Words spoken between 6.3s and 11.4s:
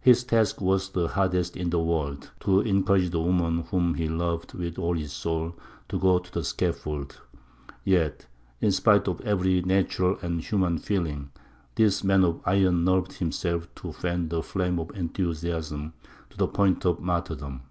the scaffold; yet, in spite of every natural and human feeling,